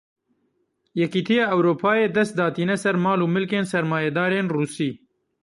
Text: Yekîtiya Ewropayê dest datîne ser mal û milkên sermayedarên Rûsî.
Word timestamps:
Yekîtiya 0.99 1.45
Ewropayê 1.53 2.07
dest 2.15 2.33
datîne 2.39 2.75
ser 2.83 2.95
mal 3.05 3.19
û 3.25 3.27
milkên 3.35 3.65
sermayedarên 3.73 4.47
Rûsî. 4.55 4.91